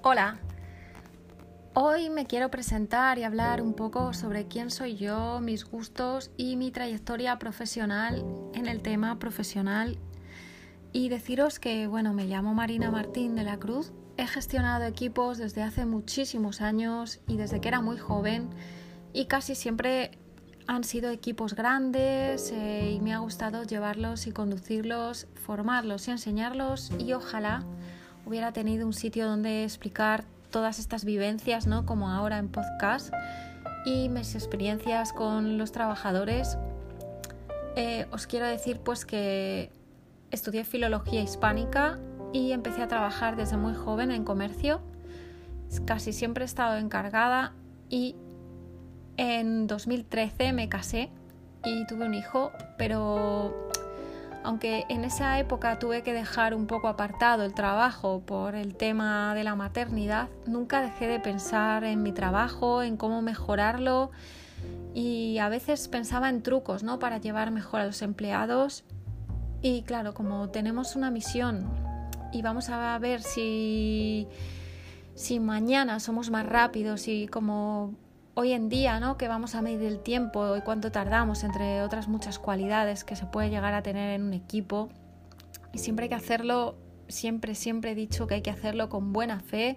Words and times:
Hola, 0.00 0.38
hoy 1.74 2.08
me 2.08 2.26
quiero 2.26 2.52
presentar 2.52 3.18
y 3.18 3.24
hablar 3.24 3.60
un 3.60 3.74
poco 3.74 4.12
sobre 4.12 4.46
quién 4.46 4.70
soy 4.70 4.96
yo, 4.96 5.40
mis 5.40 5.64
gustos 5.64 6.30
y 6.36 6.54
mi 6.54 6.70
trayectoria 6.70 7.36
profesional 7.40 8.24
en 8.54 8.66
el 8.66 8.80
tema 8.80 9.18
profesional. 9.18 9.98
Y 10.92 11.08
deciros 11.08 11.58
que, 11.58 11.88
bueno, 11.88 12.14
me 12.14 12.26
llamo 12.26 12.54
Marina 12.54 12.92
Martín 12.92 13.34
de 13.34 13.42
la 13.42 13.58
Cruz, 13.58 13.92
he 14.16 14.28
gestionado 14.28 14.84
equipos 14.84 15.36
desde 15.36 15.64
hace 15.64 15.84
muchísimos 15.84 16.60
años 16.60 17.18
y 17.26 17.36
desde 17.36 17.60
que 17.60 17.66
era 17.66 17.80
muy 17.80 17.98
joven 17.98 18.50
y 19.12 19.24
casi 19.24 19.56
siempre 19.56 20.12
han 20.68 20.84
sido 20.84 21.10
equipos 21.10 21.54
grandes 21.54 22.52
eh, 22.52 22.92
y 22.92 23.00
me 23.00 23.14
ha 23.14 23.18
gustado 23.18 23.64
llevarlos 23.64 24.28
y 24.28 24.30
conducirlos, 24.30 25.26
formarlos 25.34 26.06
y 26.06 26.12
enseñarlos 26.12 26.92
y 27.00 27.14
ojalá 27.14 27.64
hubiera 28.28 28.52
tenido 28.52 28.86
un 28.86 28.92
sitio 28.92 29.26
donde 29.26 29.64
explicar 29.64 30.24
todas 30.50 30.78
estas 30.78 31.06
vivencias, 31.06 31.66
¿no? 31.66 31.86
Como 31.86 32.10
ahora 32.10 32.36
en 32.36 32.48
podcast 32.48 33.10
y 33.86 34.10
mis 34.10 34.34
experiencias 34.34 35.14
con 35.14 35.56
los 35.56 35.72
trabajadores. 35.72 36.58
Eh, 37.74 38.06
os 38.10 38.26
quiero 38.26 38.44
decir 38.46 38.80
pues 38.80 39.06
que 39.06 39.70
estudié 40.30 40.64
filología 40.64 41.22
hispánica 41.22 41.98
y 42.34 42.52
empecé 42.52 42.82
a 42.82 42.88
trabajar 42.88 43.34
desde 43.36 43.56
muy 43.56 43.74
joven 43.74 44.10
en 44.10 44.24
comercio. 44.24 44.82
Casi 45.86 46.12
siempre 46.12 46.44
he 46.44 46.46
estado 46.46 46.76
encargada 46.76 47.54
y 47.88 48.14
en 49.16 49.66
2013 49.66 50.52
me 50.52 50.68
casé 50.68 51.08
y 51.64 51.86
tuve 51.86 52.04
un 52.04 52.12
hijo, 52.12 52.52
pero 52.76 53.67
aunque 54.48 54.86
en 54.88 55.04
esa 55.04 55.38
época 55.38 55.78
tuve 55.78 56.02
que 56.02 56.14
dejar 56.14 56.54
un 56.54 56.66
poco 56.66 56.88
apartado 56.88 57.44
el 57.44 57.52
trabajo 57.52 58.22
por 58.24 58.54
el 58.54 58.76
tema 58.76 59.34
de 59.34 59.44
la 59.44 59.54
maternidad, 59.54 60.30
nunca 60.46 60.80
dejé 60.80 61.06
de 61.06 61.20
pensar 61.20 61.84
en 61.84 62.02
mi 62.02 62.12
trabajo, 62.12 62.82
en 62.82 62.96
cómo 62.96 63.20
mejorarlo 63.20 64.10
y 64.94 65.36
a 65.36 65.50
veces 65.50 65.86
pensaba 65.88 66.30
en 66.30 66.42
trucos, 66.42 66.82
¿no? 66.82 66.98
Para 66.98 67.18
llevar 67.18 67.50
mejor 67.50 67.80
a 67.80 67.84
los 67.84 68.00
empleados. 68.00 68.84
Y 69.60 69.82
claro, 69.82 70.14
como 70.14 70.48
tenemos 70.48 70.96
una 70.96 71.10
misión 71.10 71.68
y 72.32 72.40
vamos 72.40 72.70
a 72.70 72.98
ver 72.98 73.20
si 73.20 74.28
si 75.14 75.40
mañana 75.40 76.00
somos 76.00 76.30
más 76.30 76.46
rápidos 76.46 77.06
y 77.06 77.26
como 77.26 77.92
hoy 78.38 78.52
en 78.52 78.68
día, 78.68 79.00
¿no? 79.00 79.16
que 79.16 79.26
vamos 79.26 79.56
a 79.56 79.62
medir 79.62 79.88
el 79.88 79.98
tiempo 79.98 80.56
y 80.56 80.60
cuánto 80.60 80.92
tardamos, 80.92 81.42
entre 81.42 81.82
otras 81.82 82.06
muchas 82.06 82.38
cualidades 82.38 83.02
que 83.02 83.16
se 83.16 83.26
puede 83.26 83.50
llegar 83.50 83.74
a 83.74 83.82
tener 83.82 84.14
en 84.14 84.22
un 84.22 84.32
equipo. 84.32 84.90
Y 85.72 85.78
siempre 85.78 86.04
hay 86.04 86.08
que 86.08 86.14
hacerlo, 86.14 86.76
siempre, 87.08 87.56
siempre 87.56 87.90
he 87.90 87.94
dicho 87.96 88.28
que 88.28 88.36
hay 88.36 88.42
que 88.42 88.50
hacerlo 88.50 88.88
con 88.88 89.12
buena 89.12 89.40
fe, 89.40 89.76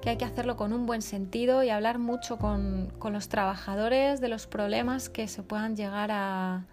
que 0.00 0.08
hay 0.08 0.16
que 0.16 0.24
hacerlo 0.24 0.56
con 0.56 0.72
un 0.72 0.86
buen 0.86 1.02
sentido 1.02 1.62
y 1.62 1.68
hablar 1.68 1.98
mucho 1.98 2.38
con, 2.38 2.90
con 2.98 3.12
los 3.12 3.28
trabajadores 3.28 4.22
de 4.22 4.28
los 4.28 4.46
problemas 4.46 5.10
que 5.10 5.28
se 5.28 5.42
puedan 5.42 5.76
llegar 5.76 6.10
a, 6.10 6.64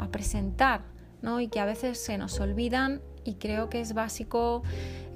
a 0.00 0.08
presentar, 0.08 0.80
¿no? 1.20 1.40
Y 1.40 1.46
que 1.46 1.60
a 1.60 1.64
veces 1.64 2.02
se 2.02 2.18
nos 2.18 2.40
olvidan 2.40 3.00
y 3.22 3.34
creo 3.34 3.70
que 3.70 3.80
es 3.80 3.94
básico 3.94 4.64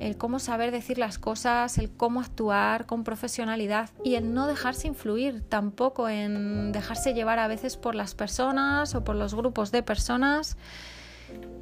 el 0.01 0.17
cómo 0.17 0.39
saber 0.39 0.71
decir 0.71 0.99
las 0.99 1.19
cosas, 1.19 1.79
el 1.79 1.91
cómo 1.91 2.21
actuar 2.21 2.87
con 2.87 3.05
profesionalidad 3.05 3.91
y 4.05 4.15
el 4.15 4.35
no 4.35 4.47
dejarse 4.47 4.89
influir 4.89 5.43
tampoco 5.43 6.09
en 6.09 6.73
dejarse 6.73 7.15
llevar 7.15 7.39
a 7.39 7.49
veces 7.49 7.77
por 7.77 7.95
las 7.95 8.15
personas 8.15 8.95
o 8.95 9.05
por 9.05 9.17
los 9.17 9.35
grupos 9.35 9.73
de 9.73 9.83
personas. 9.83 10.57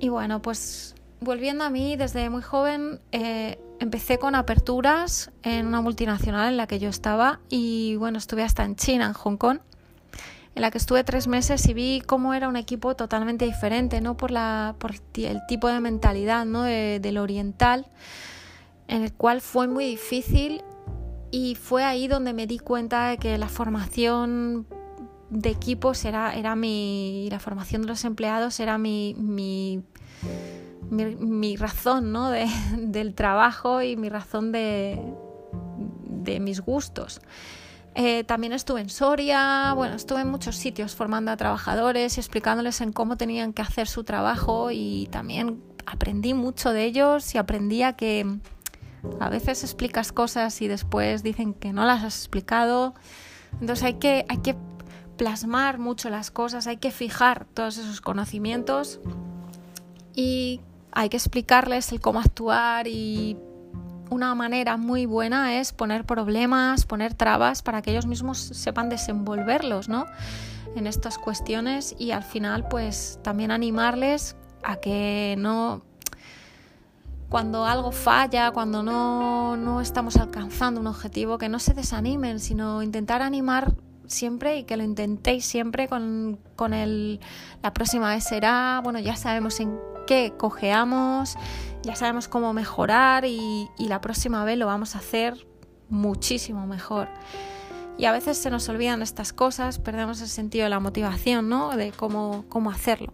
Y 0.01 0.09
bueno, 0.09 0.43
pues 0.43 0.95
volviendo 1.21 1.65
a 1.65 1.71
mí, 1.71 1.97
desde 1.97 2.29
muy 2.31 2.43
joven 2.43 3.01
eh, 3.13 3.59
empecé 3.79 4.19
con 4.19 4.35
aperturas 4.35 5.31
en 5.43 5.67
una 5.67 5.81
multinacional 5.81 6.49
en 6.51 6.57
la 6.57 6.67
que 6.67 6.79
yo 6.79 6.89
estaba 6.89 7.41
y 7.49 7.97
bueno, 7.97 8.19
estuve 8.19 8.43
hasta 8.43 8.65
en 8.65 8.77
China, 8.77 9.07
en 9.07 9.13
Hong 9.13 9.37
Kong 9.37 9.59
en 10.55 10.63
la 10.63 10.71
que 10.71 10.79
estuve 10.79 11.03
tres 11.05 11.27
meses 11.27 11.67
y 11.69 11.75
vi 11.75 12.01
cómo 12.01 12.33
era 12.33 12.49
un 12.49 12.57
equipo 12.57 12.95
totalmente 12.95 13.45
diferente, 13.45 14.01
¿no? 14.01 14.17
Por, 14.17 14.31
la, 14.31 14.77
por 14.79 14.93
el 15.17 15.41
tipo 15.49 15.69
de 15.69 15.81
mentalidad 15.81 16.45
¿no? 16.45 16.63
del 16.63 17.19
oriental, 17.19 17.87
en 18.89 19.03
el 19.03 19.13
cual 19.13 19.41
fue 19.41 19.67
muy 19.67 19.85
difícil 19.87 20.63
y 21.31 21.55
fue 21.57 21.85
ahí 21.85 22.07
donde 22.07 22.33
me 22.33 22.47
di 22.47 22.59
cuenta 22.59 23.09
de 23.09 23.19
que 23.19 23.37
la 23.39 23.49
formación 23.49 24.67
de 25.31 25.51
equipos 25.51 26.05
era, 26.05 26.35
era 26.35 26.55
mi. 26.55 27.29
la 27.31 27.41
formación 27.41 27.83
de 27.83 27.89
los 27.89 28.05
empleados 28.05 28.61
era 28.61 28.79
mi. 28.79 29.15
mi 30.91 31.57
razón 31.57 32.13
¿no? 32.13 32.31
de, 32.31 32.47
del 32.79 33.15
trabajo 33.15 33.83
y 33.83 33.97
mi 33.97 34.09
razón 34.09 34.53
de, 34.53 35.01
de 36.25 36.41
mis 36.41 36.61
gustos. 36.61 37.21
Eh, 37.97 38.25
también 38.25 38.53
estuve 38.53 38.81
en 38.81 38.89
Soria, 38.89 39.73
bueno, 39.75 39.95
estuve 39.95 40.23
en 40.23 40.29
muchos 40.29 40.57
sitios 40.57 40.97
formando 40.97 41.31
a 41.31 41.37
trabajadores 41.37 42.17
y 42.17 42.21
explicándoles 42.21 42.81
en 42.81 42.93
cómo 42.93 43.17
tenían 43.17 43.53
que 43.53 43.63
hacer 43.63 43.87
su 43.87 44.03
trabajo 44.03 44.73
y 44.73 45.09
también 45.13 45.63
aprendí 45.87 46.35
mucho 46.35 46.73
de 46.73 46.85
ellos 46.85 47.35
y 47.37 47.39
aprendí 47.39 47.83
a 47.83 47.93
que 47.93 48.39
a 49.21 49.29
veces 49.29 49.63
explicas 49.65 50.13
cosas 50.13 50.61
y 50.63 50.69
después 50.69 51.23
dicen 51.23 51.55
que 51.55 51.73
no 51.73 51.85
las 51.85 52.03
has 52.05 52.19
explicado. 52.19 52.95
Entonces 53.61 53.85
hay 53.85 53.95
que, 53.95 54.25
hay 54.29 54.39
que 54.39 54.57
plasmar 55.17 55.79
mucho 55.79 56.11
las 56.11 56.31
cosas, 56.31 56.67
hay 56.67 56.77
que 56.77 56.91
fijar 56.91 57.47
todos 57.55 57.79
esos 57.79 58.01
conocimientos 58.01 59.01
y 60.15 60.61
hay 60.93 61.09
que 61.09 61.17
explicarles 61.17 61.91
el 61.93 62.01
cómo 62.01 62.21
actuar 62.21 62.87
y 62.87 63.37
una 64.11 64.35
manera 64.35 64.77
muy 64.77 65.07
buena 65.07 65.59
es 65.59 65.73
poner 65.73 66.05
problemas, 66.05 66.87
poner 66.87 67.15
trabas 67.15 67.63
para 67.63 67.83
que 67.83 67.91
ellos 67.91 68.07
mismos 68.07 68.39
sepan 68.39 68.89
desenvolverlos, 68.89 69.89
¿no? 69.89 70.07
En 70.77 70.87
estas 70.87 71.19
cuestiones 71.19 71.95
y 71.99 72.11
al 72.11 72.23
final 72.23 72.69
pues 72.69 73.19
también 73.23 73.51
animarles 73.51 74.37
a 74.63 74.77
que 74.77 75.37
no 75.39 75.83
cuando 77.35 77.67
algo 77.67 77.91
falla, 77.91 78.53
cuando 78.53 78.85
no, 78.85 79.57
no 79.57 79.81
estamos 79.81 80.15
alcanzando 80.19 80.81
un 80.81 80.87
objetivo, 80.87 81.37
que 81.37 81.49
no 81.49 81.59
se 81.59 81.75
desanimen, 81.75 82.39
sino 82.39 82.81
intentar 82.81 83.23
animar 83.23 83.75
siempre 84.07 84.59
y 84.59 84.63
que 84.63 84.77
lo 84.77 84.85
intentéis 84.85 85.45
siempre 85.45 85.89
con, 85.89 86.39
con 86.55 86.73
el 86.73 87.19
la 87.61 87.75
próxima 87.75 88.15
vez 88.15 88.23
será, 88.23 88.81
bueno, 88.85 89.01
ya 89.01 89.17
sabemos 89.17 89.59
en 89.59 89.77
qué 90.07 90.33
cojeamos, 90.39 91.35
ya 91.83 91.97
sabemos 91.97 92.29
cómo 92.29 92.53
mejorar 92.53 93.25
y, 93.25 93.69
la 93.81 94.01
próxima 94.01 94.45
vez 94.45 94.57
lo 94.57 94.67
vamos 94.67 94.95
a 94.95 94.99
hacer 94.99 95.35
muchísimo 95.89 96.69
mejor. 96.69 97.09
Y 97.99 98.05
a 98.05 98.13
veces 98.13 98.39
se 98.39 98.49
nos 98.49 98.69
olvidan 98.69 99.03
estas 99.03 99.33
cosas, 99.33 99.81
perdemos 99.81 100.21
el 100.21 100.29
sentido 100.29 100.63
de 100.67 100.71
la 100.71 100.79
motivación, 100.79 101.49
¿no? 101.49 101.77
De 101.77 101.91
cómo, 101.91 102.45
cómo 102.49 102.71
hacerlo. 102.71 103.11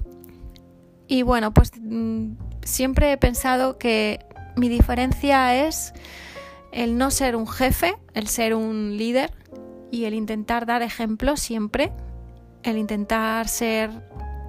Y 1.08 1.22
bueno, 1.22 1.54
pues 1.54 1.72
mm, 1.81 2.34
siempre 2.65 3.12
he 3.12 3.16
pensado 3.16 3.78
que 3.78 4.25
mi 4.56 4.69
diferencia 4.69 5.66
es 5.66 5.93
el 6.72 6.98
no 6.98 7.10
ser 7.10 7.37
un 7.37 7.47
jefe, 7.47 7.94
el 8.15 8.28
ser 8.28 8.54
un 8.54 8.97
líder 8.97 9.32
y 9.91 10.04
el 10.04 10.15
intentar 10.15 10.66
dar 10.66 10.82
ejemplo 10.82 11.37
siempre, 11.37 11.93
el 12.62 12.78
intentar 12.78 13.49
ser 13.49 13.91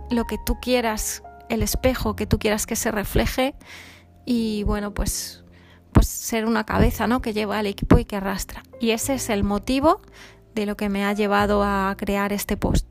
lo 0.10 0.26
que 0.26 0.38
tú 0.46 0.60
quieras 0.62 1.24
el 1.52 1.62
espejo 1.62 2.16
que 2.16 2.26
tú 2.26 2.40
quieras 2.40 2.66
que 2.66 2.76
se 2.76 2.92
refleje 2.92 3.56
y 4.26 4.64
bueno, 4.64 4.94
pues, 4.94 5.44
pues 5.92 6.08
ser 6.08 6.46
una 6.46 6.66
cabeza 6.66 7.08
¿no? 7.08 7.22
que 7.22 7.34
lleva 7.34 7.60
al 7.60 7.68
equipo 7.68 8.00
y 8.00 8.06
que 8.06 8.16
arrastra. 8.16 8.64
Y 8.80 8.92
ese 8.92 9.16
es 9.16 9.30
el 9.30 9.44
motivo 9.44 10.02
de 10.56 10.66
lo 10.66 10.78
que 10.78 10.90
me 10.90 11.04
ha 11.04 11.14
llevado 11.14 11.62
a 11.64 11.94
crear 11.98 12.32
este 12.32 12.56
post. 12.56 12.88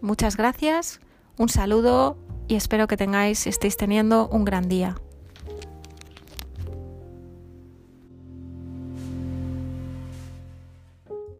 Muchas 0.00 0.36
gracias, 0.36 1.00
un 1.36 1.48
saludo 1.50 2.16
y 2.48 2.56
espero 2.56 2.86
que 2.86 2.96
tengáis, 2.96 3.46
estéis 3.46 3.76
teniendo 3.76 4.28
un 4.28 4.44
gran 4.44 4.68
día. 4.68 4.96